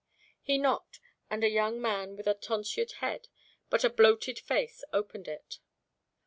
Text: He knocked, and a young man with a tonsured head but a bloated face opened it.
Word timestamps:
He 0.41 0.57
knocked, 0.57 0.99
and 1.29 1.43
a 1.43 1.47
young 1.47 1.79
man 1.79 2.15
with 2.15 2.25
a 2.25 2.33
tonsured 2.33 2.93
head 3.01 3.27
but 3.69 3.83
a 3.83 3.89
bloated 3.91 4.39
face 4.39 4.83
opened 4.91 5.27
it. 5.27 5.59